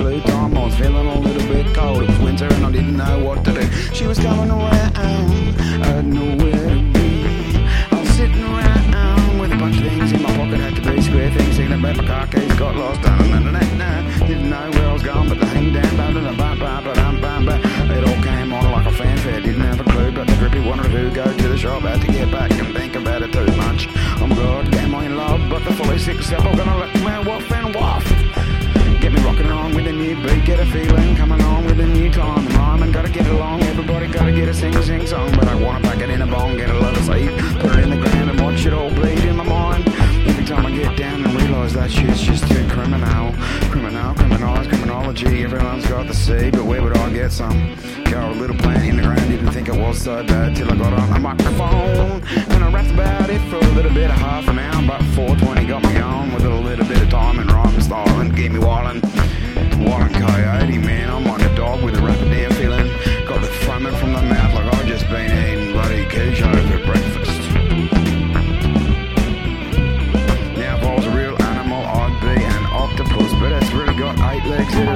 [0.00, 2.02] blue time, I was feeling a little bit cold.
[2.02, 3.70] It was winter and I didn't know what to do.
[3.92, 7.10] She was coming around, I had nowhere to be.
[7.92, 10.60] I was sitting around with a bunch of things in my pocket.
[10.60, 13.00] Had to be square things, thinking about my car keys, got lost.
[13.04, 16.32] I don't know, didn't know where I was going, but the hang down, blah, blah,
[16.32, 17.96] blah, blah, blah, blah, blah.
[17.96, 19.40] It all came on like a fanfare.
[19.40, 21.82] Didn't have a clue, but the grippy wanted to go to the shop.
[21.82, 23.86] Had to get back and think about it too much.
[24.20, 25.40] Oh my god, am I in love?
[25.50, 28.09] But the fully sick step, I'm gonna let my off and waff.
[41.60, 43.32] Realise that shit's just too criminal,
[43.70, 45.44] criminal, criminalised criminology.
[45.44, 47.76] Everyone's got the seed, but where would I get some?
[48.04, 50.76] Got a little plant in the ground, didn't think it was so bad till I
[50.76, 54.48] got on a microphone and I rapped about it for a little bit of half
[54.48, 57.74] an hour, but 420 got me on with a little bit of time and rhyme
[57.74, 59.00] and style and get me wildin'.
[59.84, 61.29] Wildin' coyote, man, I'm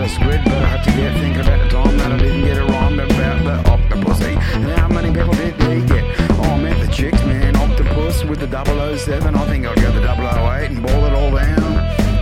[0.05, 0.41] a squid.
[0.45, 3.01] But I had to get thinking about the time that I didn't get it rhymed
[3.01, 4.21] about the octopus.
[4.23, 6.05] And how many people did they get?
[6.39, 7.57] Oh, I meant the chicks, man.
[7.57, 9.35] Octopus with the 007.
[9.35, 11.73] I think I'd go the 008 and ball it all down.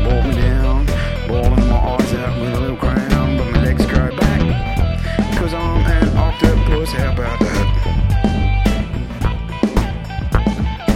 [0.05, 0.87] Ball me down.
[1.29, 4.41] Balling my eyes out with a little crown, but my legs grow back.
[5.39, 7.67] Cause I'm an octopus, how about that?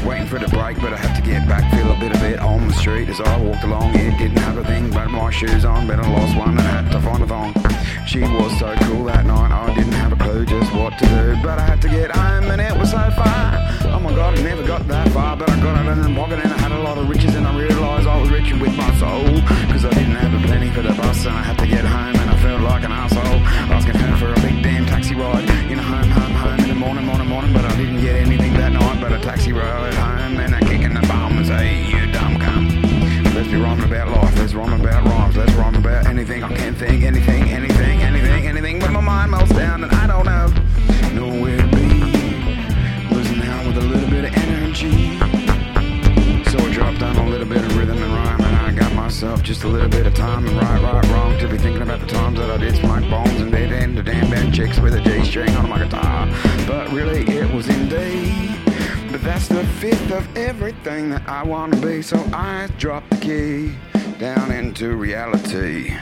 [0.06, 2.38] Waiting for the break, but I have to get back, feel a bit of it
[2.38, 2.55] on
[2.86, 3.96] street as I walked along.
[3.96, 6.88] It didn't have a thing but my shoes on, but I lost one and had
[6.92, 7.52] to find a thong.
[8.06, 11.36] She was so cool that night, I didn't have a clue just what to do,
[11.42, 13.44] but I had to get home and it was so far.
[13.94, 16.38] Oh my god, I never got that far, but I got it in the pocket
[16.44, 18.91] and I had a lot of riches and I realised I was rich with my
[19.02, 19.34] soul.
[19.72, 21.95] Cause I didn't have a penny for the bus and I had to get home
[36.36, 40.06] anything I can't think, anything, anything, anything, anything, but my mind melts down and I
[40.06, 40.48] don't know,
[41.14, 41.86] know where to be.
[43.14, 45.19] Losing out with a little bit of energy.
[46.50, 49.42] So I dropped down a little bit of rhythm and rhyme, and I got myself
[49.42, 52.06] just a little bit of time and right, right, wrong to be thinking about the
[52.06, 55.25] times that I did smoke bones and did into damn bad chicks with a G
[55.25, 56.28] string on my guitar.
[56.66, 58.58] But really, it was in D.
[59.10, 63.16] But that's the fifth of everything that I want to be, so I dropped the
[63.16, 63.75] key
[64.19, 65.94] down into reality.